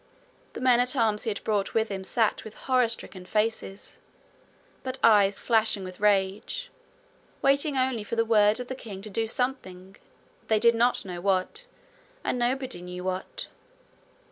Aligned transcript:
The 0.53 0.61
men 0.61 0.79
at 0.79 0.95
arms 0.95 1.25
he 1.25 1.29
had 1.29 1.43
brought 1.43 1.75
with 1.75 1.89
him 1.89 2.03
sat 2.03 2.43
with 2.43 2.55
horror 2.65 2.89
stricken 2.89 3.23
faces, 3.23 3.99
but 4.81 4.97
eyes 5.03 5.37
flashing 5.37 5.83
with 5.83 5.99
rage, 5.99 6.71
waiting 7.43 7.77
only 7.77 8.03
for 8.03 8.15
the 8.15 8.25
word 8.25 8.59
of 8.59 8.67
the 8.67 8.73
king 8.73 9.03
to 9.03 9.11
do 9.11 9.27
something 9.27 9.97
they 10.47 10.59
did 10.59 10.73
not 10.73 11.05
know 11.05 11.21
what, 11.21 11.67
and 12.23 12.39
nobody 12.39 12.81
knew 12.81 13.03
what. 13.03 13.45